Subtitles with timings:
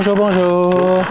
[0.00, 1.04] Bonjour, bonjour.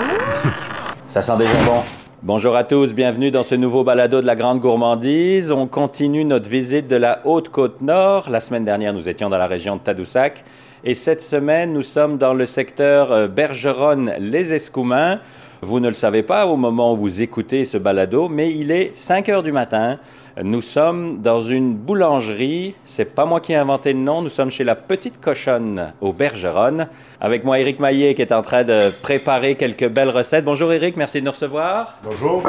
[1.05, 1.83] Ça sent déjà bon.
[2.23, 5.51] Bonjour à tous, bienvenue dans ce nouveau balado de la Grande Gourmandise.
[5.51, 8.31] On continue notre visite de la Haute-Côte-Nord.
[8.31, 10.43] La semaine dernière, nous étions dans la région de Tadoussac.
[10.83, 15.19] Et cette semaine, nous sommes dans le secteur euh, Bergeronne-les Escoumins.
[15.61, 18.97] Vous ne le savez pas au moment où vous écoutez ce balado, mais il est
[18.97, 19.99] 5 heures du matin.
[20.41, 22.75] Nous sommes dans une boulangerie.
[22.85, 24.21] C'est pas moi qui ai inventé le nom.
[24.21, 26.87] Nous sommes chez la Petite Cochonne au Bergeronne.
[27.19, 30.45] Avec moi, Éric Maillet, qui est en train de préparer quelques belles recettes.
[30.45, 30.95] Bonjour, Éric.
[30.95, 31.97] Merci de nous recevoir.
[32.03, 32.41] Bonjour.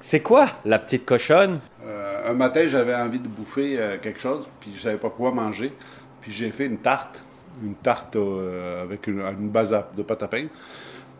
[0.00, 1.60] C'est quoi la Petite Cochonne?
[1.86, 5.30] Euh, un matin, j'avais envie de bouffer euh, quelque chose, puis je savais pas quoi
[5.30, 5.72] manger.
[6.20, 7.22] Puis j'ai fait une tarte,
[7.62, 10.46] une tarte euh, avec une, une base de pâte à pain,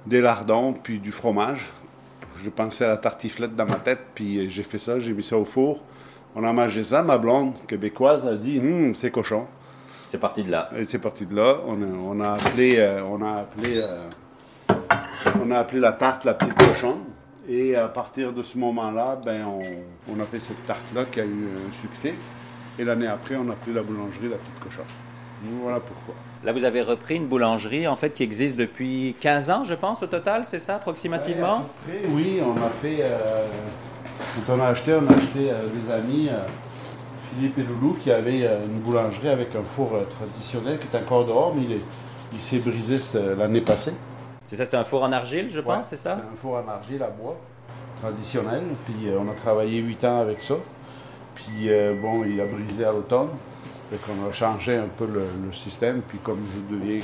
[0.09, 1.69] des lardons, puis du fromage.
[2.43, 5.23] Je pensais à la tartiflette dans ma tête, puis euh, j'ai fait ça, j'ai mis
[5.23, 5.83] ça au four.
[6.35, 9.47] On a mangé ça, ma blonde québécoise a dit Hum, c'est cochon.
[10.07, 10.71] C'est parti de là.
[10.77, 11.59] Et c'est parti de là.
[11.67, 14.09] On a, on a appelé, euh, on a appelé, euh,
[15.45, 17.05] on a appelé la tarte la petite cochonne.
[17.47, 19.61] Et à partir de ce moment-là, ben on,
[20.11, 22.15] on a fait cette tarte-là qui a eu un succès.
[22.79, 24.85] Et l'année après, on a appelé la boulangerie la petite cochonne.
[25.43, 26.15] Voilà pourquoi.
[26.45, 30.03] Là, vous avez repris une boulangerie, en fait, qui existe depuis 15 ans, je pense,
[30.03, 31.67] au total, c'est ça, approximativement?
[32.11, 32.99] Oui, on a fait.
[33.01, 33.45] euh,
[34.47, 36.39] quand on a acheté, on a acheté euh, des amis, euh,
[37.35, 41.53] Philippe et Loulou, qui avaient une boulangerie avec un four traditionnel qui est encore dehors,
[41.55, 41.85] mais il est-
[42.33, 42.99] il s'est brisé
[43.37, 43.93] l'année passée.
[44.45, 46.17] C'est ça, c'est un four en argile, je pense, Ouais, c'est ça?
[46.17, 47.37] C'est un four en argile à bois
[48.01, 48.63] traditionnel.
[48.87, 50.55] Puis on a travaillé huit ans avec ça.
[51.35, 51.69] Puis
[52.01, 53.29] bon, il a brisé à l'automne.
[53.91, 56.03] Fait qu'on a changé un peu le, le système.
[56.07, 57.01] Puis comme je deviens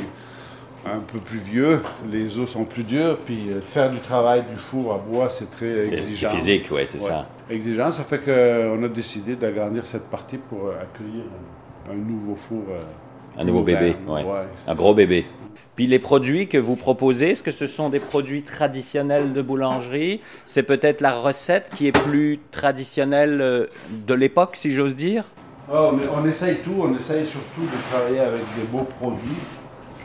[0.86, 1.80] un peu plus vieux,
[2.12, 3.16] les os sont plus durs.
[3.24, 6.28] Puis euh, faire du travail du four à bois, c'est très exigeant.
[6.30, 7.27] c'est physique, oui, c'est Ouais, ça.
[7.48, 11.24] Exigeant, ça fait qu'on a décidé d'agrandir cette partie pour euh, accueillir
[11.90, 12.64] un, nouveau four.
[12.70, 12.83] euh,
[13.40, 13.80] Un nouveau moderne.
[13.80, 14.22] bébé, ouais.
[14.24, 15.27] Ouais, Un gros bébé.
[15.77, 20.20] Puis les produits que vous proposez, est-ce que ce sont des produits traditionnels de boulangerie?
[20.45, 23.68] C'est peut-être la recette qui est plus traditionnelle
[24.06, 25.24] de l'époque, si j'ose dire?
[25.69, 29.39] Mais on essaye tout, on essaye surtout de travailler avec des beaux produits,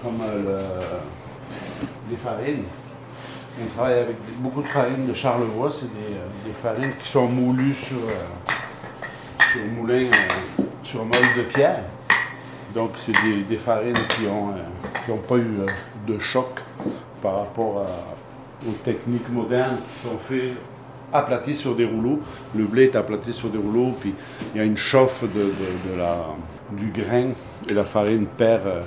[0.02, 2.64] comme euh, le- les farines.
[3.62, 7.74] On travaille avec beaucoup de farines de Charlevoix, c'est des, euh, farines qui sont moulues
[7.74, 8.52] sur, euh,
[9.52, 10.08] sur moulin,
[10.84, 11.84] sur de pierre.
[12.74, 15.58] Donc c'est des, farines qui n'ont pas eu
[16.08, 16.62] de choc
[17.22, 17.86] par rapport
[18.66, 20.53] aux techniques modernes qui sont faites
[21.14, 22.20] aplaties sur des rouleaux.
[22.56, 24.14] Le blé est aplati sur des rouleaux, puis
[24.53, 26.18] il y a une chauffe de, de- de la,
[26.72, 27.30] du grain
[27.70, 28.81] et la farine perd euh,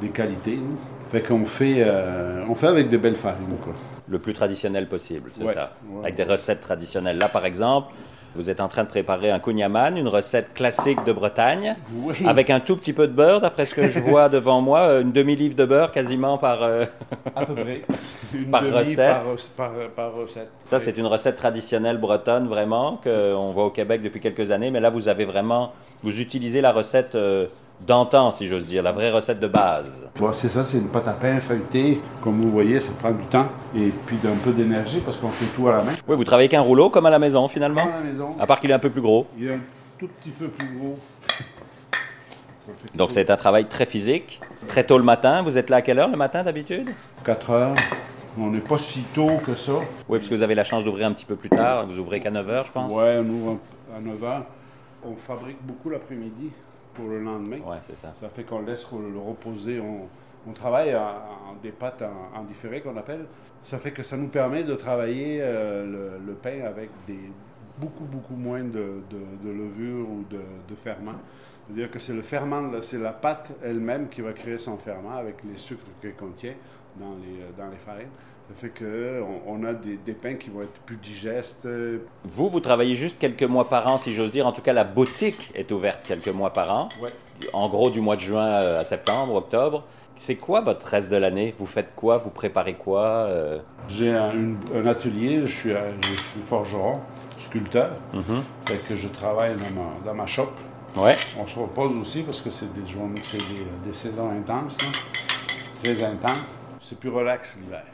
[0.00, 0.56] des qualités.
[0.56, 0.76] nous.
[1.10, 3.56] Fait qu'on fait, euh, on fait avec de belles farines.
[3.62, 3.74] Quoi.
[4.08, 5.74] Le plus traditionnel possible, c'est Ouais, ça.
[5.90, 7.18] ouais, Avec des recettes traditionnelles.
[7.18, 7.92] Là, par exemple,
[8.34, 12.14] vous êtes en train de préparer un kouign-amann, une recette classique de Bretagne, Oui.
[12.26, 15.02] avec un tout petit peu de beurre, d'après ce que je vois devant moi, euh,
[15.02, 16.62] une demi-livre de beurre quasiment par...
[16.62, 16.84] euh,
[17.36, 17.82] À peu près.
[18.34, 19.20] Une Par recette.
[19.56, 20.48] Par, par- par recette.
[20.64, 20.82] Ça, Oui.
[20.84, 24.70] c'est une recette traditionnelle bretonne, vraiment, qu'on voit au Québec depuis quelques années.
[24.70, 25.72] Mais là, vous avez vraiment...
[26.02, 27.46] Vous utilisez la recette euh,
[27.86, 30.08] d'antan, si j'ose dire, la vraie recette de base.
[30.18, 32.00] Bon, c'est ça, c'est une pâte à pain feuilletée.
[32.22, 35.46] Comme vous voyez, ça prend du temps et puis d'un peu d'énergie parce qu'on fait
[35.56, 35.92] tout à la main.
[36.08, 37.82] Oui, vous travaillez qu'un rouleau, comme à la maison, finalement?
[37.82, 39.26] À la maison, À part qu'il est un peu plus gros.
[39.38, 39.60] il est un
[39.98, 40.98] tout petit peu plus gros.
[42.94, 44.40] Donc, c'est un travail très physique.
[44.68, 45.42] Très tôt le matin.
[45.42, 46.90] Vous êtes là à quelle heure le matin, d'habitude?
[47.24, 47.74] 4 heures.
[48.38, 49.72] On n'est pas si tôt que ça.
[50.08, 51.86] Oui, parce que vous avez la chance d'ouvrir un petit peu plus tard.
[51.86, 52.94] Vous ouvrez qu'à 9 heures, je pense.
[52.94, 53.58] Ouais, on ouvre
[53.94, 54.44] à 9 heures.
[55.04, 56.50] On fabrique beaucoup l'après-midi
[56.94, 57.58] pour le lendemain.
[57.58, 58.12] Ouais, c'est ça.
[58.14, 59.80] Ça fait qu'on laisse le reposer.
[59.80, 60.08] On,
[60.48, 63.26] on travaille en, en des pâtes en, en différé qu'on appelle.
[63.62, 67.18] Ça fait que ça nous permet de travailler euh, le, le pain avec des,
[67.78, 71.14] beaucoup, beaucoup moins de, de, de levure ou de, de ferment.
[71.66, 75.36] C'est-à-dire que c'est le ferment, c'est la pâte elle-même qui va créer son ferment avec
[75.44, 76.54] les sucres qu'elle contient
[76.96, 78.08] dans les, dans les farines.
[78.48, 81.64] Ça fait qu'on on a des, des pains qui vont être plus digestes.
[81.66, 84.46] euh, Vous, vous travaillez juste quelques mois par an, si j'ose dire.
[84.46, 86.88] En tout cas, la boutique est ouverte quelques mois par an.
[87.00, 87.08] Ouais.
[87.52, 89.84] En gros, du mois de juin euh, à septembre, octobre.
[90.14, 91.54] C'est quoi votre reste de l'année?
[91.58, 92.18] Vous faites quoi?
[92.18, 93.58] Vous préparez quoi euh,
[93.88, 94.56] J'ai un,
[94.86, 97.00] atelier, je suis, un- je suis forgeron,
[97.38, 97.90] sculpteur.
[98.66, 100.48] Fait que je travaille dans ma, dans ma shop.
[100.96, 101.16] Ouais.
[101.40, 104.76] On se repose aussi parce que c'est des journées, des, des saisons intenses,
[105.82, 106.42] très intenses.
[106.82, 107.84] C'est plus relax l'hiver.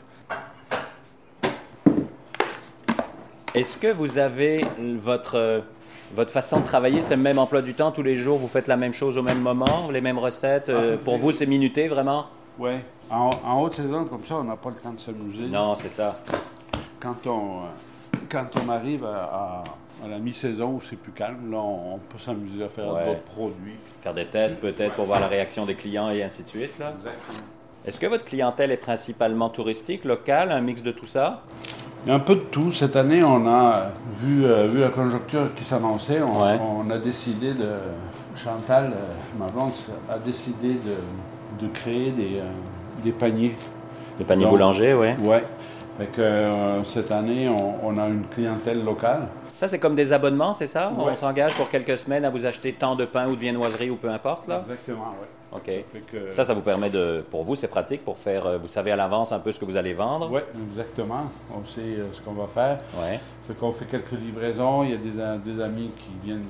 [3.55, 4.65] Est-ce que vous avez
[5.01, 5.63] votre,
[6.15, 8.69] votre façon de travailler, c'est le même emploi du temps tous les jours Vous faites
[8.69, 12.27] la même chose au même moment Les mêmes recettes euh, Pour vous, c'est minuté vraiment?
[12.59, 12.85] Ouais.
[13.11, 15.47] En, en haute saison comme ça, on n'a pas le temps de s'amuser.
[15.47, 16.19] Non, c'est ça.
[17.01, 19.65] Quand on, euh, quand on arrive à, à-
[20.05, 23.07] à la mi-saison où c'est plus calme, là, on, peut s'amuser à faire Ouais.
[23.07, 23.75] d'autres produits.
[24.03, 26.79] Faire des tests peut-être pour voir la réaction des clients et ainsi de suite.
[26.79, 26.93] Là.
[26.97, 27.39] Exactement.
[27.85, 31.43] Est-ce que votre clientèle est principalement touristique, locale, un mix de tout ça?
[32.05, 32.73] Il y a un peu de tout.
[32.73, 33.89] Cette année, on a
[34.21, 36.59] vu, euh, vu la conjoncture qui s'annonçait, on, Ouais.
[36.61, 37.69] on a décidé de.
[38.37, 39.73] Chantal, euh, ma blonde,
[40.09, 42.45] a décidé de, de créer des, euh,
[43.03, 43.57] des paniers.
[44.17, 45.09] Des paniers Donc- boulangers, oui.
[45.29, 45.43] Ouais.
[45.99, 49.27] Fait que euh, cette année, on, on a une clientèle locale.
[49.55, 50.93] Ça, c'est comme des abonnements, c'est ça?
[50.97, 51.17] On Ouais.
[51.17, 54.09] s'engage pour quelques semaines à vous acheter tant de pain ou de viennoiserie ou peu
[54.09, 54.63] importe, là?
[54.69, 55.27] Exactement, oui.
[55.53, 55.71] OK.
[56.13, 57.25] Que, Ça, ça vous permet de...
[57.31, 58.45] Pour vous, c'est pratique pour faire...
[58.47, 60.31] euh, Vous savez à l'avance un peu ce que vous allez vendre?
[60.31, 60.41] Oui,
[60.71, 61.25] exactement.
[61.55, 62.79] On sait euh, ce qu'on va faire.
[63.01, 63.19] Ouais.
[63.47, 64.85] Fait qu'on fait quelques livraisons.
[64.85, 66.45] Il y a des, amis qui viennent,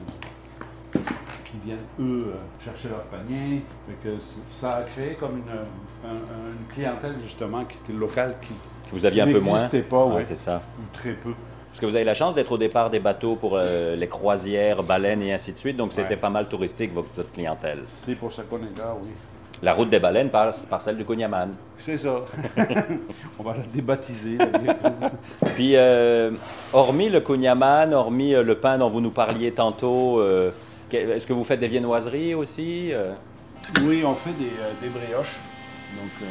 [0.93, 3.63] qui viennent eux, euh, chercher leur panier.
[3.87, 4.17] Fait que
[4.51, 8.97] ça a créé comme une, un- un- une clientèle, justement, qui était locale, qui, Que
[8.97, 9.55] vous aviez un peu moins?
[9.59, 10.25] n'existait pas, Ouais, ouais.
[10.25, 10.61] c'est ça.
[10.79, 11.31] ou très peu.
[11.79, 14.83] Parce que vous avez la chance d'être au départ des bateaux pour euh, les croisières,
[14.83, 16.17] baleines et ainsi de suite, donc c'était Ouais.
[16.17, 17.85] pas mal touristique, votre, clientèle.
[17.87, 19.11] C'est pour ça qu'on est là, oui.
[19.63, 21.51] La route des baleines passe par celle du Cognaman.
[21.77, 22.17] C'est ça.
[23.39, 24.39] On va la débaptiser.
[25.55, 26.33] Puis, euh,
[26.73, 30.51] hormis le Cognaman, hormis euh, le pain dont vous nous parliez tantôt, euh,
[30.91, 32.91] est-ce que vous faites des viennoiseries aussi?
[33.85, 34.51] Oui, on fait des,
[34.83, 35.37] des brioches.
[35.97, 36.27] Donc, euh,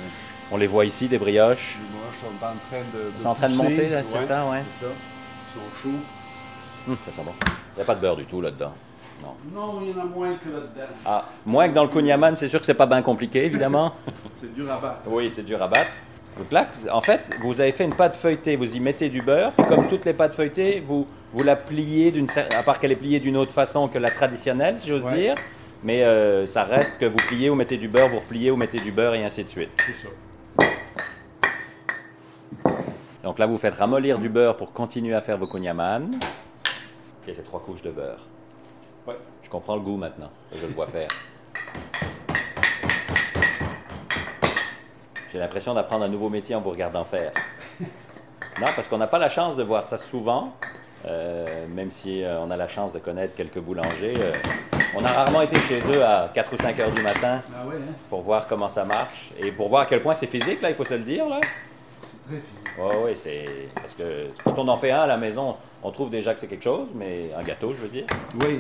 [0.52, 1.80] on les voit ici, des brioches.
[1.80, 3.18] les brioches sont en train de.
[3.22, 4.64] Sont en train de monter, c'est ça, ouais.
[4.78, 4.92] C'est ça.
[5.58, 6.92] Sont chauds.
[6.92, 7.34] Hum, ça sent bon.
[7.46, 8.74] Il n'y a pas de beurre du tout là-dedans.
[9.22, 9.36] Non.
[9.54, 10.94] Non, il y en a moins que là-dedans.
[11.06, 13.94] Ah, moins que dans le Cognaman, c'est sûr que c'est pas bien compliqué, évidemment.
[14.32, 15.00] C'est dur à battre.
[15.08, 15.92] Oui, c'est dur à battre.
[16.38, 19.52] Donc là, en fait, vous avez fait une pâte feuilletée, vous y mettez du beurre,
[19.54, 22.96] puis comme toutes les pâtes feuilletées, vous, vous la pliez d'une à part qu'elle est
[22.96, 25.16] pliée d'une autre façon que la traditionnelle, si j'ose Ouais.
[25.16, 25.36] dire.
[25.84, 28.80] Mais euh, ça reste que vous pliez, vous mettez du beurre, vous repliez, vous mettez
[28.80, 29.72] du beurre et ainsi de suite.
[29.78, 30.10] C'est ça.
[33.28, 36.16] Donc là, vous faites ramollir du beurre pour continuer à faire vos cognaman.
[36.16, 38.22] Ok, c'est trois couches de beurre.
[39.06, 39.18] Ouais.
[39.44, 41.10] Je comprends le goût maintenant, je le vois faire.
[45.30, 47.34] J'ai l'impression d'apprendre un nouveau métier en vous regardant faire.
[48.62, 50.54] Non, parce qu'on n'a pas la chance de voir ça souvent,
[51.06, 54.14] euh, même si euh, on a la chance de connaître quelques boulangers.
[54.18, 54.32] euh,
[54.96, 57.76] on a rarement été chez eux à 4 ou 5 heures du matin Ah ouais,
[57.76, 57.92] hein?
[58.10, 60.76] pour voir comment ça marche et pour voir à quel point c'est physique, là, il
[60.78, 61.28] faut se le dire.
[61.28, 61.42] Là.
[62.28, 62.42] Très.
[62.80, 63.46] Oui, oui, c'est.
[63.76, 66.48] Parce que quand on en fait un à la maison, on trouve déjà que c'est
[66.48, 68.06] quelque chose, mais un gâteau, je veux dire.
[68.42, 68.58] Oui.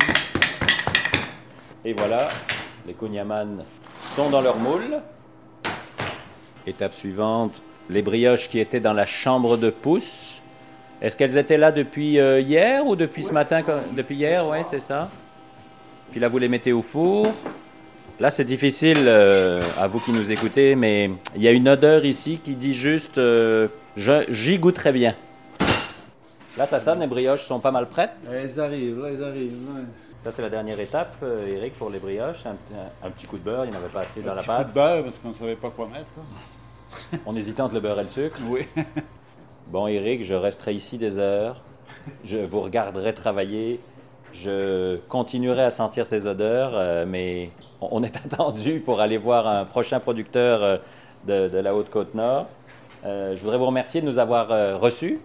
[1.85, 2.27] Et voilà,
[2.85, 3.63] les Kunyaman
[3.99, 5.01] sont dans leur moule.
[6.65, 10.41] Étape suivante, les brioches qui étaient dans la chambre de pouce.
[11.01, 13.61] Est-ce qu'elles étaient là depuis euh, hier ou depuis ce matin
[13.95, 15.09] Depuis hier, oui, c'est ça.
[16.11, 17.27] Puis là, vous les mettez au four.
[18.19, 22.03] Là, c'est difficile euh, à vous qui nous écoutez, mais il y a une odeur
[22.03, 25.15] ici qui dit juste euh, j'y goûterais bien.
[26.57, 28.09] Là, ça sonne, les brioches sont pas mal prêtes.
[28.31, 29.57] Elles arrivent, là, elles arrivent.
[29.61, 29.83] ouais.
[30.17, 32.47] Ça, c'est la dernière étape, euh, Eric, pour les brioches.
[32.47, 32.73] Un, petit-
[33.03, 34.55] un petit coup de beurre, il n'y en avait pas assez dans la Petit coup
[34.57, 34.69] pâte.
[34.69, 36.09] de beurre parce qu'on ne savait pas quoi mettre.
[36.17, 37.19] là.
[37.27, 38.37] On hésitait entre le beurre et le sucre.
[38.49, 38.65] Oui.
[39.71, 41.61] Bon, Eric, je resterai ici des heures.
[42.23, 43.79] Je vous regarderai travailler.
[44.33, 49.65] Je continuerai à sentir ces odeurs, euh, mais on est attendu pour aller voir un
[49.65, 50.77] prochain producteur euh,
[51.25, 52.47] de, de la Haute-Côte-Nord.
[53.05, 55.19] Euh, je voudrais vous remercier de nous avoir euh, reçus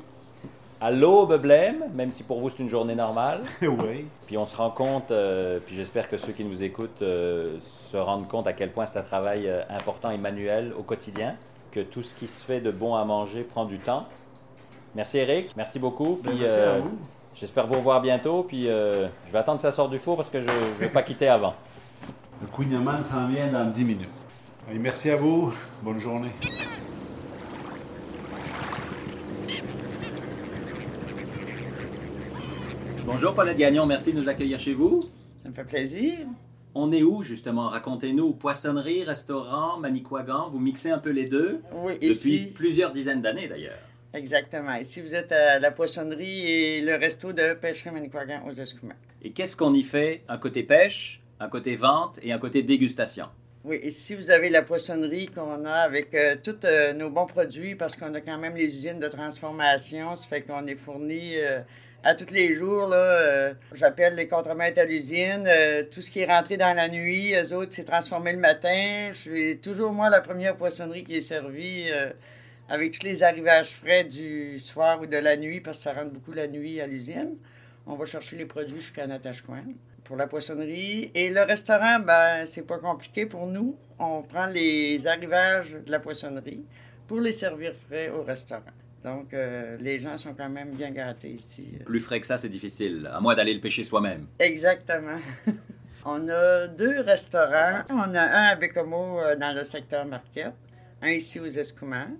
[0.80, 3.42] à l'aube blême, même si pour vous c'est une journée normale.
[3.62, 4.06] oui.
[4.26, 7.96] Puis on se rend compte, euh, puis j'espère que ceux qui nous écoutent euh, se
[7.96, 11.36] rendent compte à quel point c'est un travail important et manuel au quotidien,
[11.70, 14.06] que tout ce qui se fait de bon à manger prend du temps.
[14.94, 16.18] Merci Eric, merci beaucoup.
[16.22, 16.98] Ben, Puis merci à vous.
[17.32, 18.42] j'espère vous revoir bientôt.
[18.42, 21.02] Puis je vais attendre que ça sorte du four parce que je ne vais pas
[21.02, 21.54] quitter avant.
[22.42, 24.10] Le Queen s'en vient dans 10 minutes.
[24.68, 25.54] Allez, merci à vous.
[25.84, 26.32] Bonne journée.
[33.06, 35.04] Bonjour Paulette Gagnon, merci de nous accueillir chez vous.
[35.44, 36.18] Ça me fait plaisir.
[36.74, 37.68] On est où justement?
[37.68, 38.32] Racontez-nous.
[38.32, 41.60] Poissonnerie, restaurant, Manicouagan, vous mixez un peu les deux?
[41.72, 43.78] Oui, depuis ici, plusieurs dizaines d'années d'ailleurs.
[44.14, 44.74] exactement.
[44.74, 48.96] Ici, vous êtes à la poissonnerie et le resto de pêcherie Manicouagan aux Escoumins.
[49.22, 53.26] Et qu'est-ce qu'on y fait Un côté pêche, un côté vente et un côté dégustation.
[53.64, 57.74] Oui, ici, vous avez la poissonnerie qu'on a avec euh, tous euh, nos bons produits
[57.74, 60.16] parce qu'on a quand même les usines de transformation.
[60.16, 61.60] Ça fait qu'on est fourni euh,
[62.02, 62.92] à tous les jours.
[63.74, 65.48] J'appelle les contremaîtres à l'usine.
[65.92, 69.10] tout ce qui est rentré dans la nuit, eux autres, c'est transformé le matin.
[69.12, 71.88] Je suis toujours, moi, la première poissonnerie qui est servie
[72.68, 76.10] avec tous les arrivages frais du soir ou de la nuit parce que ça rentre
[76.10, 77.36] beaucoup la nuit à l'usine.
[77.86, 79.62] On va chercher les produits jusqu'à Natashquan
[80.04, 81.10] pour la poissonnerie.
[81.14, 83.76] Et le restaurant, ben, c'est pas compliqué pour nous.
[83.98, 86.64] On prend les arrivages de la poissonnerie
[87.06, 88.62] pour les servir frais au restaurant.
[89.04, 91.66] Donc, euh, les gens sont quand même bien gâtés ici.
[91.84, 94.26] Plus frais que ça, c'est difficile, à moins d'aller le pêcher soi-même.
[94.38, 95.18] Exactement.
[96.04, 97.82] On a deux restaurants.
[97.90, 100.54] On a un à Bécomo euh, dans le secteur Marquette.
[101.00, 102.10] un ici aux Escoumins.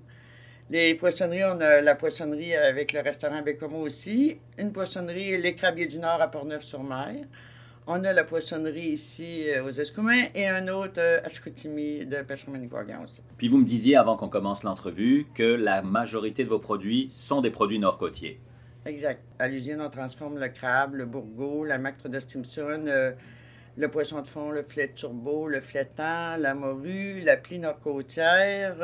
[0.71, 5.87] Les poissonneries, on a la poissonnerie avec le restaurant Bécomo aussi, une poissonnerie Les Crabiers
[5.87, 7.27] du Nord à Portneuf-sur-Mer.
[7.89, 12.23] On a la poissonnerie ici euh, aux Escoumins et un autre euh, à Chicoutimi de
[12.23, 13.25] pêcherie Manicouagan aussi.
[13.39, 17.41] Puis vous me disiez avant qu'on commence l'entrevue que la majorité de vos produits sont
[17.41, 18.39] des produits nord-côtiers.
[18.87, 19.21] Exact.
[19.41, 23.11] À l'usine, on transforme le crabe, le bourgeot, la macre de Stimson, euh,
[23.77, 28.77] le poisson de fond, le filet turbo, le flétan, la morue, la plie nord-côtière,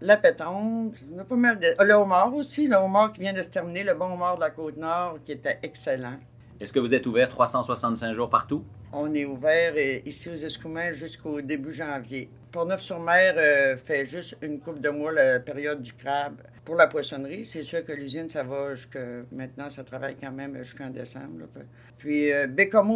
[0.00, 0.94] la pétanque.
[1.14, 1.74] On a pas mal de...
[1.84, 4.50] Le homard aussi, le homard qui vient de se terminer, le bon homard de la
[4.50, 6.18] Côte-Nord qui était excellent.
[6.60, 8.64] Est-ce que vous êtes ouvert 365 jours partout?
[8.92, 12.28] On est ouvert euh, ici aux Escoumins jusqu'au début janvier.
[12.50, 16.42] Port-Neuf-sur-Mer euh, fait juste une coupe de mois la période du crabe.
[16.64, 18.98] Pour la poissonnerie, c'est sûr que l'usine, ça va jusque
[19.30, 21.38] maintenant, ça travaille quand même jusqu'en décembre.
[21.38, 21.62] là.
[21.96, 22.48] Puis euh,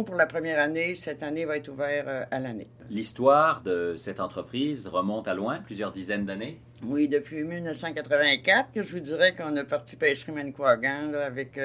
[0.05, 2.67] pour la première année, cette année va être ouvert à l'année.
[2.89, 6.59] L'histoire de cette entreprise remonte à loin, plusieurs dizaines d'années?
[6.83, 11.57] Oui, depuis 1984, que je vous dirais qu'on a parti pêcherie Manicouagan là, avec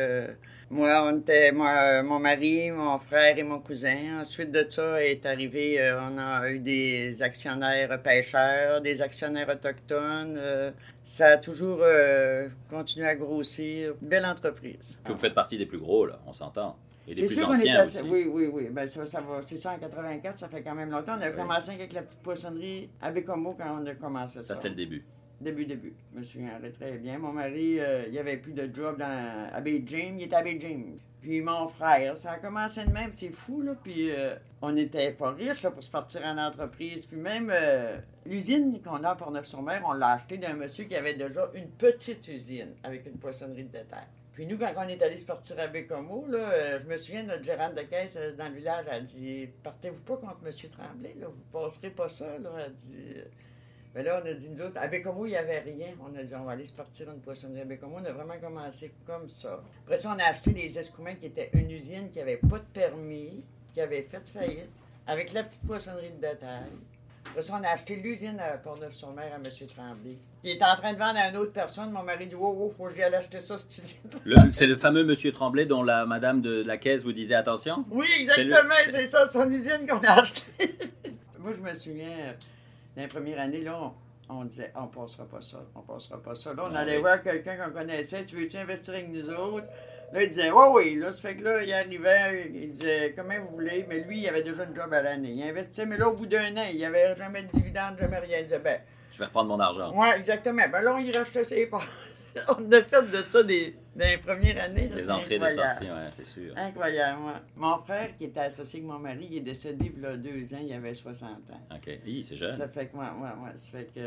[0.71, 4.21] moi, on était moi, euh, mon mari, mon frère et mon cousin.
[4.21, 10.37] Ensuite de ça est arrivé, euh, on a eu des actionnaires pêcheurs, des actionnaires autochtones.
[10.37, 10.71] euh,
[11.05, 13.95] ça a toujours euh, continué à grossir.
[14.03, 14.99] Belle entreprise.
[15.05, 16.77] Que vous faites partie des plus gros, là, on s'entend.
[17.07, 18.11] Et des C'est plus sûr qu'on est anciens assez- aussi.
[18.11, 18.69] Oui, oui, oui.
[18.71, 19.41] Ben, ça, ça va.
[19.47, 21.15] C'est ça en 84, ça fait quand même longtemps.
[21.19, 21.35] On a Oui.
[21.37, 24.49] commencé avec la petite poissonnerie à Bécomo quand on a commencé ça.
[24.49, 25.03] Ça, c'était le début.
[25.41, 25.95] Début, début.
[26.13, 27.19] Je me souviens très bien.
[27.19, 30.17] Mon mari, euh, il n'y avait plus de job dans, à James.
[30.19, 30.97] Il était à James.
[31.21, 33.13] Puis mon frère, ça a commencé de même.
[33.13, 33.77] C'est fou, là.
[33.81, 37.07] Puis euh, on n'était pas riches, pour se partir en entreprise.
[37.07, 41.15] Puis même euh, l'usine qu'on a pour Neuf-sur-Mer, on l'a acheté d'un monsieur qui avait
[41.15, 44.07] déjà une petite usine avec une poissonnerie de détail.
[44.33, 47.45] Puis nous, quand on est allé se partir à Bécomo, là, je me souviens, notre
[47.45, 50.53] gérante de caisse dans le village a dit Partez-vous pas contre M.
[50.71, 52.39] Tremblay, là, vous passerez pas ça.
[52.39, 52.51] Là.
[52.67, 53.15] Elle dit
[53.95, 55.89] mais là, on a dit, nous autres, à Bécomo, il n'y avait rien.
[56.01, 57.97] On a dit, on va aller se partir une poissonnerie à Bécomo.
[58.01, 59.61] On a vraiment commencé comme ça.
[59.85, 62.65] Après ça, on a acheté les Escoumins, qui était une usine qui n'avait pas de
[62.73, 64.71] permis, qui avait fait faillite,
[65.07, 66.71] avec la petite poissonnerie de détail.
[67.27, 69.43] Après ça, on a acheté l'usine à Portneuf-sur-Mer à M.
[69.75, 70.17] Tremblay.
[70.45, 71.91] Il était en train de vendre à une autre personne.
[71.91, 74.51] Mon mari dit, wow, wow, faut que j'y aille acheter ça, cette usine.
[74.53, 77.85] C'est le fameux Monsieur Tremblay dont la madame de la caisse vous disait attention?
[77.91, 80.79] Oui, C'est le- exactement, c'est ça, son usine qu'on a achetée.
[81.39, 82.35] Moi, je me souviens,
[82.99, 83.79] dans les premières années, là,
[84.29, 86.53] on, on disait, on passera pas ça, on passera pas ça.
[86.53, 87.01] Là, on Ah allait oui.
[87.03, 89.67] voir quelqu'un qu'on connaissait, tu veux-tu investir avec nous autres?
[90.13, 90.95] Là, il disait, oui, oui.
[90.97, 93.85] Là, ça fait que là, il arrivait, il disait, comment vous voulez?
[93.89, 95.33] Mais lui, il avait déjà une job à l'année.
[95.33, 98.19] Il investissait, mais là, au bout d'un an, il n'y avait jamais de dividende, jamais
[98.19, 98.39] rien.
[98.39, 98.81] Il disait, ben,
[99.13, 99.93] Je vais reprendre mon argent.
[99.97, 100.63] ouais, exactement.
[100.73, 101.87] Ben là, y rachetait ses parts.
[102.49, 104.91] on a fait de ça des, dans les premières années.
[104.95, 105.75] Les entrées et incroyable.
[105.75, 106.53] sorties, ouais, c'est sûr.
[106.57, 107.33] Incroyable, ouais.
[107.57, 110.55] Mon frère, qui était associé avec mon mari, il est décédé il y a deux
[110.55, 111.61] ans, il avait 60 ans.
[111.75, 111.99] OK.
[112.07, 112.57] Hi, c'est jeune.
[112.57, 114.01] Ça fait que, ouais, ouais, ouais, ça fait que...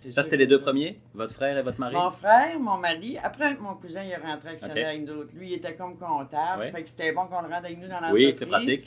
[0.00, 1.00] c'est Ça, sûr c'était les deux premiers?
[1.14, 1.94] Votre frère et votre mari?
[1.94, 4.94] Mon frère, mon mari, après mon cousin, il est rentré actionnaire Ok.
[4.94, 5.30] avec d'autres.
[5.34, 6.66] Lui, il était comme comptable, Ouais.
[6.66, 8.26] ça fait que c'était bon qu'on le rende avec nous dans l'entreprise.
[8.28, 8.80] oui, c'est pratique.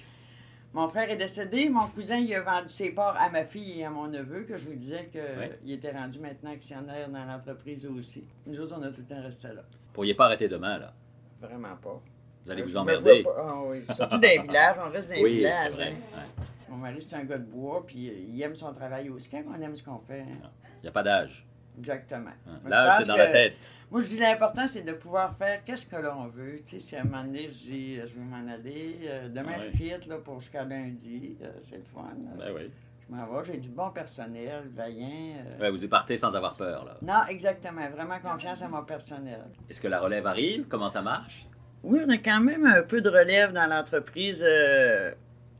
[0.73, 3.85] Mon frère est décédé, mon cousin, il a vendu ses parts à ma fille et
[3.85, 8.25] à mon neveu, que je vous disais qu'il était rendu maintenant actionnaire dans l'entreprise aussi.
[8.47, 9.63] Nous autres, on a tout le temps resté là.
[9.63, 10.93] Vous pourriez pas arrêter demain, là?
[11.41, 12.01] Vraiment pas.
[12.45, 13.23] Vous allez Je vous me emmerder.
[13.37, 13.83] ah oui.
[13.93, 15.57] Surtout dans les villages, on reste dans les Oui, villages.
[15.63, 15.93] c'est vrai.
[16.15, 16.17] hein.
[16.19, 16.45] Ouais.
[16.69, 19.29] Mon mari, c'est un gars de bois, puis euh, il aime son travail aussi.
[19.29, 20.49] Quand on aime ce qu'on fait, hein?
[20.77, 21.45] Il n'y a pas d'âge.
[21.81, 22.31] Exactement.
[22.47, 22.59] hein.
[22.67, 23.71] L'âge, pense c'est dans que- la tête.
[23.91, 26.59] Moi, je dis l'important, c'est de pouvoir faire qu'est-ce que l'on veut.
[26.65, 29.27] Tu sais, si à un moment donné, je dis, euh, je veux m'en aller, euh,
[29.27, 32.07] demain, Ah je quitte là, pour jusqu'à lundi, euh, c'est le fun.
[32.39, 32.71] Ben oui.
[33.09, 35.35] Je m'en vais, j'ai du bon personnel, vaillant.
[35.45, 35.59] euh.
[35.61, 36.97] Ouais, vous y partez sans avoir peur, là.
[37.01, 37.89] Non, exactement.
[37.89, 39.41] Vraiment confiance à mon personnel.
[39.69, 40.67] Est-ce que la relève arrive?
[40.69, 41.45] Comment ça marche?
[41.83, 44.45] Oui, on a quand même un peu de relève dans l'entreprise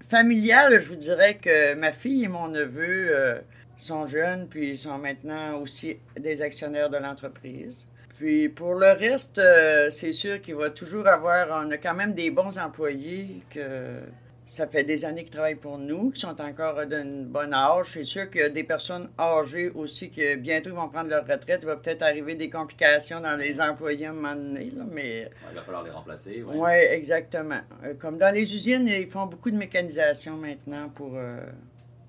[0.09, 0.81] familiale.
[0.81, 3.41] Je vous dirais que ma fille et mon neveu
[3.83, 7.87] sont jeunes, puis ils sont maintenant aussi des actionnaires de l'entreprise.
[8.17, 12.13] Puis pour le reste, euh, c'est sûr qu'il va toujours avoir, on a quand même
[12.13, 13.99] des bons employés que
[14.45, 17.91] ça fait des années qu'ils travaillent pour nous, qui sont encore d'un bon âge.
[17.93, 21.25] C'est sûr qu'il y a des personnes âgées aussi qui bientôt ils vont prendre leur
[21.25, 21.59] retraite.
[21.63, 25.23] Il va peut-être arriver des complications dans les employés à un moment donné, là, mais
[25.25, 26.43] Ouais, il va falloir les remplacer.
[26.43, 26.55] ouais.
[26.55, 27.61] oui, exactement.
[27.85, 31.37] Euh, Comme dans les usines, ils font beaucoup de mécanisation maintenant pour euh,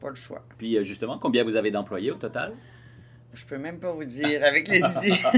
[0.03, 0.43] pas le choix.
[0.59, 2.53] Puis euh, justement, combien vous avez d'employés au total?
[3.35, 4.83] Je peux même pas vous dire avec les.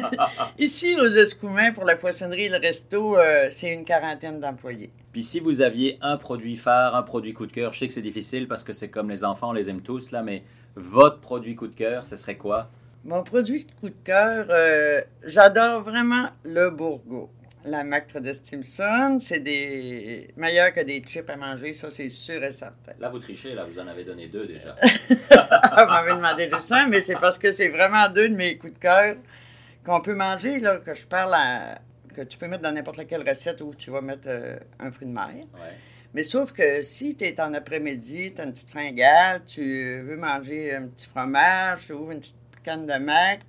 [0.58, 4.90] Ici, aux Escoumins, pour la poissonnerie et le resto, euh, c'est une quarantaine d'employés.
[5.12, 7.92] Puis si vous aviez un produit phare, un produit coup de cœur, je sais que
[7.92, 10.42] c'est difficile parce que c'est comme les enfants, on les aime tous là, mais
[10.74, 12.68] votre produit coup de cœur, ce serait quoi?
[13.04, 17.30] Mon produit coup de cœur, euh, j'adore vraiment le bourgot.
[17.64, 22.42] La macre de Stimson, c'est des meilleur que des chips à manger, ça c'est sûr
[22.44, 22.92] et certain.
[22.98, 24.76] Là, vous trichez, là, vous en avez donné deux déjà.
[25.10, 28.74] vous m'avez demandé de ça, mais c'est parce que c'est vraiment deux de mes coups
[28.74, 29.16] de cœur
[29.84, 31.78] qu'on peut manger, là, que je parle à,
[32.14, 35.06] que tu peux mettre dans n'importe quelle recette où tu vas mettre euh, un fruit
[35.06, 35.28] de mer.
[35.28, 35.76] Ouais.
[36.14, 40.16] Mais sauf que si tu es en après-midi, tu as une petite fringale, tu veux
[40.16, 43.40] manger un petit fromage, tu ouvres une petite canne de mac,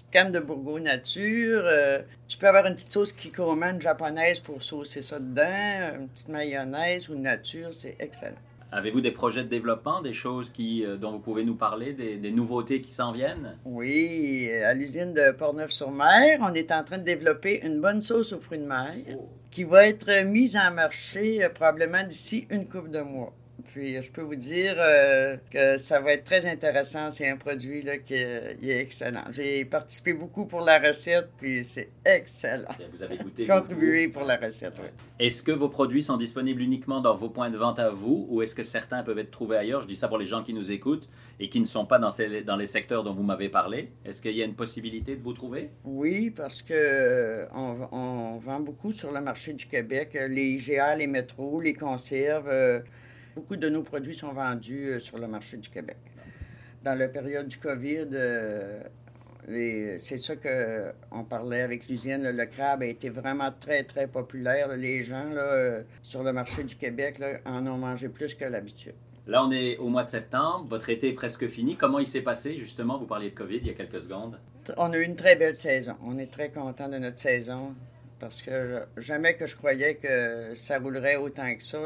[0.00, 4.62] petite canne de bourgogne nature, euh, tu peux avoir une petite sauce kikoman japonaise pour
[4.62, 8.36] saucer ça dedans, une petite mayonnaise ou nature, c'est excellent.
[8.72, 12.16] Avez-vous des projets de développement, des choses qui, euh, dont vous pouvez nous parler, des,
[12.16, 13.56] des nouveautés qui s'en viennent?
[13.64, 18.38] Oui, à l'usine de Portneuf-sur-Mer, on est en train de développer une bonne sauce aux
[18.40, 19.28] fruits de mer Oh.
[19.50, 23.32] qui va être mise en marché euh, probablement d'ici une couple de mois.
[23.66, 27.10] Puis je peux vous dire euh, que ça va être très intéressant.
[27.10, 29.24] C'est un produit là, qui euh, il est excellent.
[29.32, 32.68] J'ai participé beaucoup pour la recette, puis c'est excellent.
[32.92, 34.18] Vous avez goûté Contribué beaucoup.
[34.20, 34.88] pour la recette, oui.
[35.18, 38.40] Est-ce que vos produits sont disponibles uniquement dans vos points de vente à vous ou
[38.42, 39.82] est-ce que certains peuvent être trouvés ailleurs?
[39.82, 42.10] Je dis ça pour les gens qui nous écoutent et qui ne sont pas dans,
[42.10, 43.90] ces- dans les secteurs dont vous m'avez parlé.
[44.04, 45.68] Est-ce qu'il y a une possibilité de vous trouver?
[45.84, 50.16] Oui, parce que euh, on, on vend beaucoup sur le marché du Québec.
[50.28, 52.48] Les IGA, les métros, les conserves.
[52.48, 52.80] euh,
[53.34, 55.96] beaucoup de nos produits sont vendus euh, sur le marché du Québec.
[56.82, 58.82] Dans la période du COVID, euh,
[59.98, 62.22] c'est ça qu'on parlait avec l'usine.
[62.22, 64.68] Le crabe a été vraiment très, très populaire.
[64.76, 68.44] Les gens là, euh, sur le marché du Québec là, en ont mangé plus que
[68.44, 68.94] l'habitude.
[69.26, 70.66] Là, on est au mois de septembre.
[70.68, 71.76] Votre été est presque fini.
[71.76, 72.98] Comment il s'est passé, justement?
[72.98, 74.38] Vous parliez de COVID il y a quelques secondes.
[74.76, 75.96] On a eu une très belle saison.
[76.04, 77.74] On est très content de notre saison
[78.20, 81.78] parce que jamais que je croyais que ça roulerait autant que ça.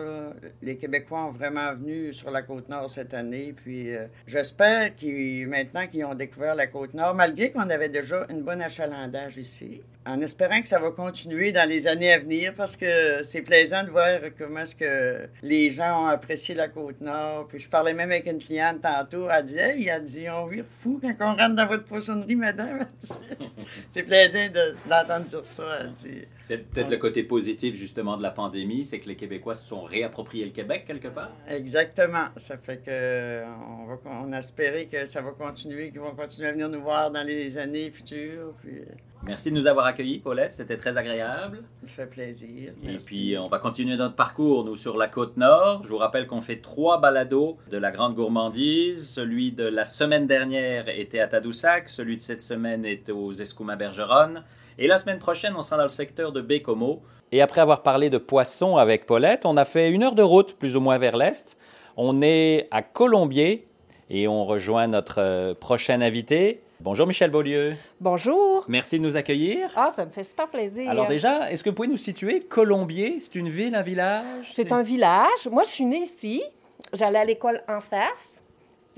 [0.62, 3.54] Les Québécois ont vraiment venu sur la côte nord cette année.
[3.56, 8.26] Puis euh, j'espère qu'ils maintenant qu'ils ont découvert la côte nord, malgré qu'on avait déjà
[8.28, 12.54] une bonne achalandage ici, en espérant que ça va continuer dans les années à venir
[12.54, 17.00] parce que c'est plaisant de voir comment est-ce que les gens ont apprécié la côte
[17.00, 17.46] nord.
[17.48, 19.56] Puis je parlais même avec une cliente tantôt, elle dit
[20.02, 22.80] dit on vire fou quand on rentre dans votre poissonnerie, madame.
[23.90, 25.64] C'est plaisant de- d'entendre dire ça.
[25.80, 26.23] Elle dit.
[26.40, 29.82] C'est peut-être le côté positif, justement, de la pandémie, c'est que les Québécois se sont
[29.82, 31.30] réappropriés le Québec, quelque part?
[31.48, 32.26] Exactement.
[32.36, 36.48] Ça fait que on va on a espéré que ça va continuer, qu'ils vont continuer
[36.48, 38.54] à venir nous voir dans les années futures.
[38.62, 38.84] Puis euh,
[39.26, 40.52] Merci de nous avoir accueillis, Paulette.
[40.52, 41.62] C'était très agréable.
[41.86, 42.72] ça fait plaisir.
[42.86, 45.82] Et puis, on va continuer notre parcours, nous, sur la côte nord.
[45.82, 49.08] Je vous rappelle qu'on fait trois balados de la grande gourmandise.
[49.08, 51.88] Celui de la semaine dernière était à Tadoussac.
[51.88, 54.44] Celui de cette semaine est aux Escoumins-Bergeronne.
[54.76, 57.00] Et la semaine prochaine, on sera dans le secteur de Bécomo.
[57.30, 60.54] Et après avoir parlé de poissons avec Paulette, on a fait une heure de route,
[60.54, 61.56] plus ou moins vers l'est.
[61.96, 63.68] On est à Colombier
[64.10, 66.60] et on rejoint notre euh, prochain invité.
[66.80, 67.74] Bonjour Michel Beaulieu.
[68.00, 68.64] Bonjour.
[68.66, 69.70] Merci de nous accueillir.
[69.76, 70.90] Ah, ça me fait super plaisir.
[70.90, 73.20] Alors déjà, est-ce que vous pouvez nous situer Colombier?
[73.20, 74.50] C'est une ville, un village?
[74.50, 75.46] C'est un village.
[75.52, 76.42] Moi, je suis née ici.
[76.92, 78.42] J'allais à l'école en face.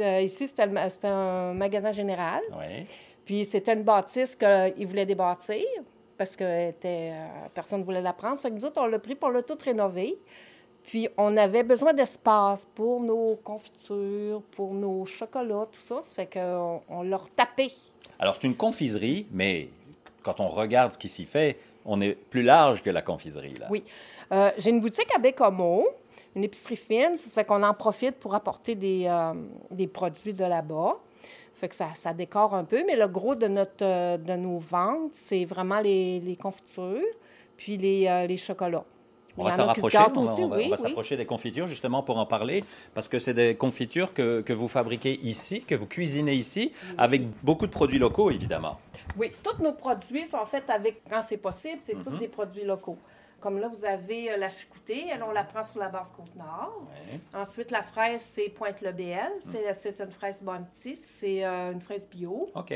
[0.01, 0.65] Euh, ici, c'était
[1.05, 2.41] un magasin général.
[2.59, 2.87] Oui.
[3.27, 5.63] Puis c'était une bâtisse qu'ils voulaient débâtir
[6.17, 8.37] parce que était, euh, personne ne voulait la prendre.
[8.37, 10.17] Ça fait que nous autres, on l'a pris pour le tout rénover.
[10.85, 16.01] Puis on avait besoin d'espace pour nos confitures, pour nos chocolats, tout ça.
[16.01, 17.73] Ça fait qu'on on l'a retapé.
[18.19, 19.69] Alors c'est une confiserie, mais
[20.23, 23.55] quand on regarde ce qui s'y fait, on est plus large que la confiserie.
[23.61, 23.67] Là.
[23.71, 23.85] Oui.
[24.33, 25.87] Euh, J'ai une boutique à Bécomo,
[26.35, 27.17] une épicerie fine.
[27.17, 29.35] Ça fait qu'on en profite pour apporter des, euh,
[29.71, 30.97] des produits de là-bas.
[31.57, 34.59] Fait que ça, ça décore un peu, mais le gros de, notre, euh, de nos
[34.59, 37.01] ventes, c'est vraiment les, les confitures
[37.57, 38.85] puis les, euh, les chocolats.
[39.39, 41.17] On va s'en rapprocher, on va, on oui, oui.
[41.17, 42.65] des confitures justement pour en parler,
[42.95, 47.23] parce que c'est des confitures que, que vous fabriquez ici, que vous cuisinez ici, avec
[47.43, 48.79] beaucoup de produits locaux évidemment.
[49.19, 52.05] Oui, tous nos produits sont faits avec, quand c'est possible, c'est Mhm.
[52.05, 52.97] tous des produits locaux.
[53.47, 56.83] Comme là, vous avez euh, la chicoutée, elle, on la prend sur la base Côte-Nord.
[56.91, 57.21] Ouais.
[57.33, 59.35] Ensuite, la fraise, c'est Pointe-le-BL.
[59.39, 62.47] C'est c'est une fraise Bounty, c'est euh, une fraise bio.
[62.57, 62.75] OK.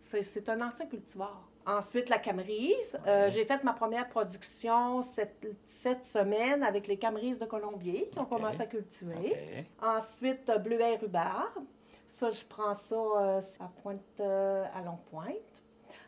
[0.00, 1.42] C'est un ancien cultivar.
[1.66, 2.96] Ensuite, la camerise.
[3.08, 8.20] Euh, J'ai fait ma première production cette, cette semaine avec les camerises de Colombier qui
[8.20, 9.66] ont commencé à cultiver.
[9.82, 11.64] Ensuite, bleuet et rhubarbe.
[12.08, 15.34] Ça, je prends ça euh, à pointe, à long pointe.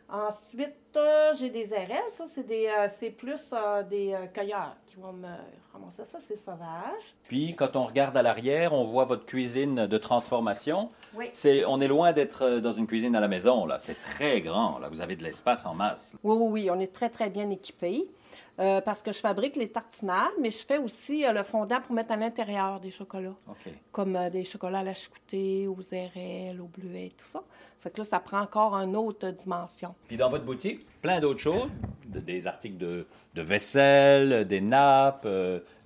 [0.09, 2.11] Ensuite, euh, j'ai des RL.
[2.11, 5.29] Ça, c'est des, euh, c'est plus euh, des euh, cueilleurs qui vont me
[5.73, 6.19] ramasser ça.
[6.21, 7.17] C'est sauvage.
[7.25, 10.91] Puis quand on regarde à l'arrière, on voit votre cuisine de transformation.
[11.15, 11.27] Oui.
[11.33, 13.79] C'est, on est loin d'être dans une cuisine à la maison, là.
[13.79, 14.89] C'est très grand, là.
[14.89, 16.15] Vous avez de l'espace en masse.
[16.23, 16.71] Oui, oui, oui.
[16.71, 18.07] On est très, très bien équipés.
[18.59, 21.95] Euh, parce que je fabrique les tartinades, mais je fais aussi euh, le fondant pour
[21.95, 23.35] mettre à l'intérieur des chocolats.
[23.93, 27.43] Comme euh, des chocolats à la chicoutée, aux RL, aux bleuets, tout ça.
[27.81, 29.95] Fait que là, ça prend encore une autre dimension.
[30.09, 31.75] Puis dans votre boutique, plein d'autres choses,
[32.07, 35.29] de- des articles de, de vaisselle, des nappes,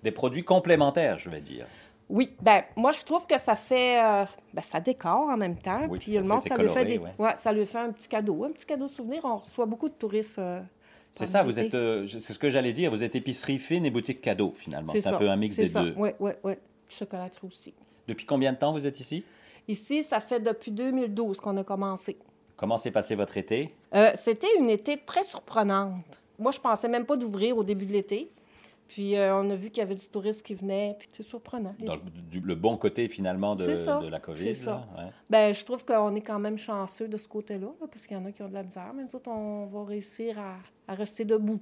[0.02, 1.66] des produits complémentaires, je vais dire.
[2.08, 5.82] Oui, ben moi je trouve que ça fait euh, ben, ça décore en même temps.
[5.88, 7.12] Oui, puis le monde, ça lui fait des, ouais.
[7.20, 9.20] ouais, ça lui fait un petit cadeau, un petit cadeau souvenir.
[9.24, 10.38] On reçoit beaucoup de touristes.
[10.40, 10.60] euh,
[11.12, 13.90] C'est ça, vous êtes, euh, c'est ce que j'allais dire, vous êtes épicerie fine et
[13.90, 14.92] boutique cadeau finalement.
[14.94, 15.82] C'est un peu un mix des ça.
[15.82, 15.94] deux.
[15.96, 16.52] Oui, oui, oui.
[16.88, 17.74] Chocolaterie aussi.
[18.08, 19.24] Depuis combien de temps vous êtes ici?
[19.68, 22.16] Ici, ça fait depuis 2012 qu'on a commencé.
[22.56, 23.74] Comment s'est passé votre été?
[23.94, 26.02] Euh, C'était une été très surprenante.
[26.38, 28.30] Moi, je pensais même pas d'ouvrir au début de l'été.
[28.92, 30.96] Puis euh, on a vu qu'il y avait du tourisme qui venait.
[30.98, 31.74] Puis c'est surprenant.
[31.78, 34.42] Dans le, du- le bon côté finalement de, C'est ça, de la COVID.
[34.42, 34.70] c'est ça.
[34.96, 35.10] là, ouais.
[35.30, 38.20] Ben, je trouve qu'on est quand même chanceux de ce côté-là, là, parce qu'il y
[38.20, 38.90] en a qui ont de la misère.
[38.94, 40.56] Mais nous autres, on va réussir à,
[40.92, 41.60] à rester debout.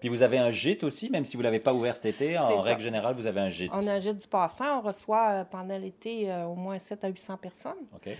[0.00, 2.36] Puis vous avez un gîte aussi, même si vous ne l'avez pas ouvert cet été.
[2.36, 2.62] En ça.
[2.62, 3.70] règle générale, vous avez un gîte.
[3.72, 4.78] On a un gîte du passant.
[4.78, 7.76] On reçoit euh, pendant l'été euh, au moins 7 à 800 personnes.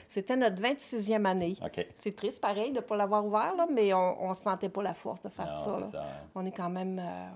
[0.09, 1.57] C'était notre 26e année.
[1.97, 4.95] C'est triste, pareil, de ne pas l'avoir ouvert, là, mais on ne sentait pas la
[4.95, 6.05] force de faire Non, ça.
[6.37, 7.01] On est quand même.
[7.01, 7.29] euh,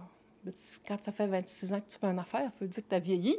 [0.87, 2.95] quand ça fait 26 ans que tu fais une affaire, il faut dire que tu
[2.95, 3.37] as vieilli.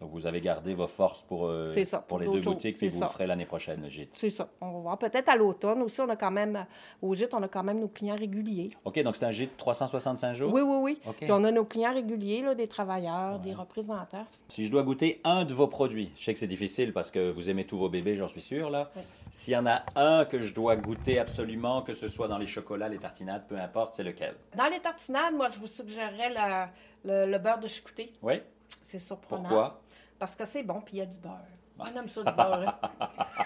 [0.00, 3.00] Donc vous avez gardé vos forces pour, euh, ça, pour les deux boutiques, puis vous
[3.00, 3.06] ça.
[3.06, 4.14] le ferez l'année prochaine, le gîte.
[4.14, 4.48] C'est ça.
[4.60, 4.98] On va voir.
[4.98, 6.66] Peut-être à l'automne aussi, on a quand même.
[7.02, 8.68] Au gîte, on a quand même nos clients réguliers.
[8.84, 10.52] OK, donc c'est un gîte 365 jours?
[10.52, 10.98] Oui, oui, oui.
[11.06, 11.16] OK.
[11.16, 14.26] Puis on a nos clients réguliers, là, des travailleurs, des représentants.
[14.48, 17.30] Si je dois goûter un de vos produits, je sais que c'est difficile parce que
[17.32, 18.90] vous aimez tous vos bébés, j'en suis sûr, là.
[18.94, 19.02] Ouais.
[19.30, 22.46] S'il y en a un que je dois goûter absolument, que ce soit dans les
[22.46, 24.34] chocolats, les tartinades, peu importe, c'est lequel?
[24.56, 26.68] Dans les tartinades, moi, je vous suggérerais
[27.04, 28.12] le, le beurre de chicouté.
[28.22, 28.34] Oui?
[28.80, 29.42] C'est surprenant.
[29.42, 29.80] Pourquoi?
[30.18, 31.38] Parce que c'est bon, puis il y a du beurre.
[31.78, 32.78] On aime ça, du beurre.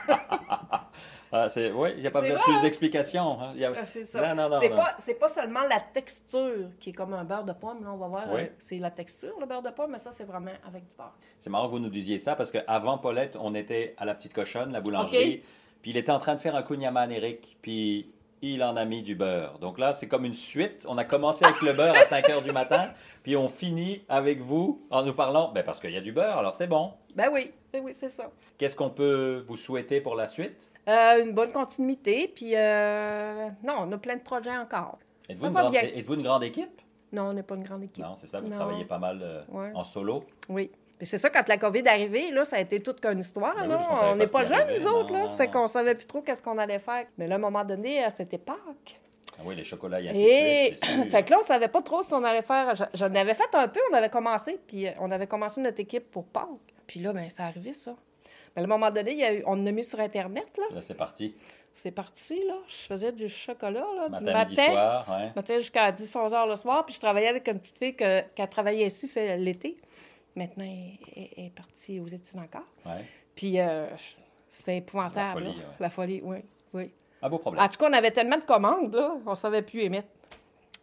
[0.08, 0.18] hein.
[1.34, 1.70] Ah, c'est...
[1.72, 3.40] Oui, il n'y a pas besoin de plus d'explications.
[3.40, 3.54] hein.
[3.58, 4.20] A- Ah, C'est ça.
[4.34, 7.44] Non, non, non, c'est pas, c'est pas seulement la texture qui est comme un beurre
[7.44, 7.82] de pomme.
[7.82, 8.24] Là, on va voir.
[8.34, 8.42] Oui.
[8.42, 11.14] euh, c'est la texture, le beurre de pomme, mais ça, c'est vraiment avec du beurre.
[11.38, 14.34] C'est marrant que vous nous disiez ça parce qu'avant Paulette, on était à la petite
[14.34, 15.42] cochonne, la boulangerie,
[15.80, 19.02] puis il était en train de faire un kouign-amann Eric, puis il en a mis
[19.02, 19.58] du beurre.
[19.60, 20.84] Donc là, c'est comme une suite.
[20.88, 22.90] On a commencé avec le beurre à 5 heures du matin,
[23.22, 26.38] puis on finit avec vous en nous parlant, ben parce qu'il y a du beurre,
[26.38, 26.92] alors c'est bon.
[27.14, 28.30] Ben oui, ben oui, c'est ça.
[28.58, 30.70] Qu'est-ce qu'on peut vous souhaiter pour la suite?
[30.88, 34.98] Euh, une bonne continuité, puis euh, non, on a plein de projets encore.
[35.28, 36.80] Êtes-vous une, grande- êtes-vous une grande équipe?
[37.12, 38.02] Non, on n'est pas une grande équipe.
[38.02, 38.56] Non, c'est ça, vous Non.
[38.56, 39.70] travaillez pas mal euh, Ouais.
[39.74, 40.24] en solo?
[40.48, 40.70] Oui.
[41.02, 43.56] Puis c'est ça, quand la COVID est arrivée, là, ça a été toute qu'une histoire.
[43.56, 43.80] Ben là.
[44.04, 45.12] on n'est pas jeunes, nous autres.
[45.12, 45.26] Là.
[45.26, 47.06] Ça fait qu'on savait plus trop qu'est-ce qu'on allait faire.
[47.18, 49.00] Mais là, à un moment donné, c'était Pâques.
[49.36, 51.82] Ah oui, les chocolats et ainsi Et de suite, fait que là, on savait pas
[51.82, 52.76] trop si on allait faire.
[52.76, 55.80] je- J'en avais fait un peu, on avait commencé, puis euh, on avait commencé notre
[55.80, 56.46] équipe pour Pâques.
[56.86, 57.96] Puis là, ben, ça arrivé, ça.
[58.54, 60.64] Mais à un moment donné, il y a eu- on a mis sur Internet, là.
[60.72, 61.34] Là, c'est parti.
[61.74, 62.54] C'est parti, là.
[62.68, 64.70] Je faisais du chocolat, là, du Matin, midi, matin.
[64.72, 65.06] soir.
[65.10, 65.32] Ouais.
[65.34, 66.84] matin jusqu'à 10-11 heures le soir.
[66.86, 69.76] Puis je travaillais avec une petite fille qui a travaillé ici, c'est l'été.
[70.36, 72.66] Maintenant, elle, est partie aux études encore.
[72.86, 73.04] Ouais.
[73.34, 73.86] Puis euh,
[74.48, 75.40] c'était épouvantable.
[75.44, 75.64] La folie, ouais.
[75.80, 76.38] La folie, oui.
[76.74, 76.90] oui.
[77.22, 77.62] Un beau problème.
[77.64, 80.08] En tout cas, on avait tellement de commandes, là, on savait plus émettre.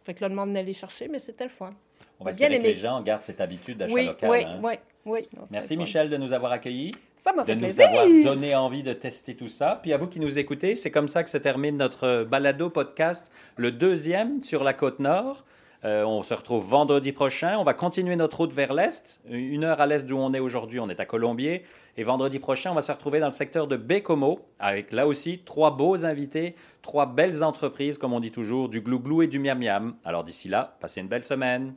[0.04, 1.70] Fait que là, le monde venait les chercher, mais c'était le fun.
[2.18, 2.74] On va bien espérer que aimé.
[2.74, 4.30] les gens gardent cette habitude d'achat Oui, local.
[4.30, 4.60] oui, hein.
[4.62, 4.72] oui,
[5.04, 5.20] oui.
[5.36, 5.80] Non, Merci fun.
[5.80, 7.88] Michel de nous avoir accueillis, Ça m'a de fait nous plaisir.
[7.88, 9.78] avoir donné envie de tester tout ça.
[9.82, 13.30] Puis à vous qui nous écoutez, c'est comme ça que se termine notre balado podcast,
[13.56, 15.44] le deuxième sur la côte nord.
[15.84, 17.56] Euh, on se retrouve vendredi prochain.
[17.58, 19.22] On va continuer notre route vers l'est.
[19.28, 21.64] Une heure à l'est d'où on est aujourd'hui, on est à Colombier.
[21.96, 25.40] Et vendredi prochain, on va se retrouver dans le secteur de Bécomo, avec là aussi
[25.44, 29.58] trois beaux invités, trois belles entreprises, comme on dit toujours, du glouglou et du miam
[29.58, 29.94] miam.
[30.04, 31.74] Alors d'ici là, passez une belle semaine.